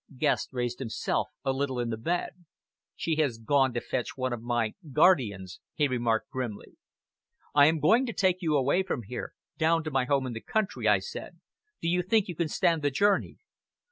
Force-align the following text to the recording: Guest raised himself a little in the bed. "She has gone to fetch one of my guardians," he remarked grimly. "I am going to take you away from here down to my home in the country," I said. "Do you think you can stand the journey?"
Guest 0.17 0.49
raised 0.51 0.79
himself 0.79 1.29
a 1.45 1.53
little 1.53 1.79
in 1.79 1.91
the 1.91 1.95
bed. 1.97 2.31
"She 2.95 3.17
has 3.17 3.37
gone 3.37 3.71
to 3.75 3.79
fetch 3.79 4.17
one 4.17 4.33
of 4.33 4.41
my 4.41 4.73
guardians," 4.91 5.59
he 5.75 5.87
remarked 5.87 6.31
grimly. 6.31 6.75
"I 7.53 7.67
am 7.67 7.79
going 7.79 8.07
to 8.07 8.13
take 8.13 8.41
you 8.41 8.57
away 8.57 8.81
from 8.81 9.03
here 9.03 9.33
down 9.59 9.83
to 9.83 9.91
my 9.91 10.05
home 10.05 10.25
in 10.25 10.33
the 10.33 10.41
country," 10.41 10.87
I 10.87 10.97
said. 10.97 11.39
"Do 11.83 11.87
you 11.87 12.01
think 12.01 12.27
you 12.27 12.35
can 12.35 12.47
stand 12.49 12.81
the 12.81 12.89
journey?" 12.89 13.37